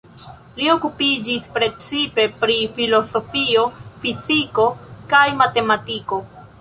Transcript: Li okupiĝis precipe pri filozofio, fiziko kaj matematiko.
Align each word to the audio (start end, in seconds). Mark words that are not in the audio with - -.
Li 0.59 0.69
okupiĝis 0.75 1.43
precipe 1.57 2.25
pri 2.43 2.55
filozofio, 2.79 3.67
fiziko 4.07 4.67
kaj 5.13 5.25
matematiko. 5.43 6.21